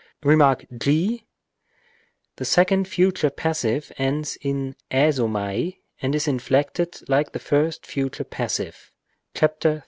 Rem. 0.23 0.55
g. 0.79 1.27
The 2.37 2.43
second 2.45 2.87
future 2.87 3.29
passive 3.29 3.91
ends 3.99 4.35
in 4.41 4.75
yoowa 4.89 5.77
and 6.01 6.15
is 6.15 6.27
inflected 6.27 7.07
like 7.07 7.33
the 7.33 7.37
first 7.37 7.85
future 7.85 8.23
passive(§ 8.23 8.89
34). 9.39 9.79